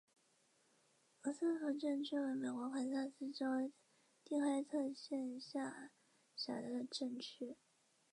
[1.21, 3.71] 罗斯福镇区为美国堪萨斯州
[4.25, 5.91] 第开特县辖
[6.35, 7.55] 下的镇区。